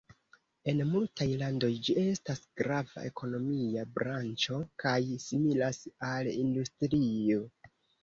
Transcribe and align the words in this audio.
En 0.71 0.79
multaj 0.93 1.27
landoj 1.41 1.69
ĝi 1.89 1.97
estas 2.05 2.41
grava 2.63 3.05
ekonomia 3.11 3.85
branĉo 4.01 4.65
kaj 4.87 4.99
similas 5.29 5.83
al 6.13 6.35
industrio. 6.37 7.51